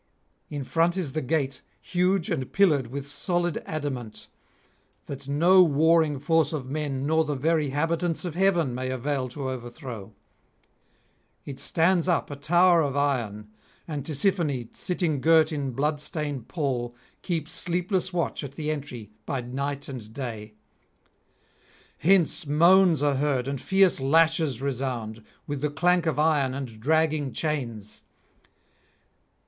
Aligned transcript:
In 0.49 0.63
front 0.63 0.97
is 0.97 1.11
the 1.11 1.21
gate, 1.21 1.61
huge 1.79 2.31
and 2.31 2.51
pillared 2.51 2.87
with 2.87 3.05
solid 3.07 3.61
adamant, 3.67 4.29
that 5.05 5.27
no 5.27 5.61
warring 5.61 6.17
force 6.17 6.53
of 6.53 6.65
men 6.71 7.05
nor 7.05 7.23
the 7.23 7.35
very 7.35 7.69
habitants 7.69 8.25
of 8.25 8.33
heaven 8.33 8.73
may 8.73 8.89
avail 8.89 9.29
to 9.29 9.47
overthrow; 9.51 10.11
it 11.45 11.59
stands 11.59 12.07
up 12.07 12.31
a 12.31 12.35
tower 12.35 12.81
of 12.81 12.97
iron, 12.97 13.49
and 13.87 14.03
Tisiphone 14.03 14.73
sitting 14.73 15.21
girt 15.21 15.51
in 15.51 15.69
bloodstained 15.69 16.47
pall 16.47 16.95
keeps 17.21 17.51
sleepless 17.53 18.11
watch 18.11 18.43
at 18.43 18.53
the 18.53 18.71
entry 18.71 19.11
by 19.27 19.41
night 19.41 19.87
and 19.87 20.11
day. 20.11 20.55
Hence 21.99 22.47
moans 22.47 23.03
are 23.03 23.17
heard 23.17 23.47
and 23.47 23.61
fierce 23.61 23.99
lashes 23.99 24.63
resound, 24.63 25.21
with 25.45 25.61
the 25.61 25.69
clank 25.69 26.07
of 26.07 26.17
iron 26.17 26.55
and 26.55 26.79
dragging 26.81 27.31
chains. 27.33 28.01